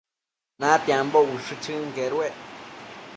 [0.63, 2.35] Natiambo ushë chënquedued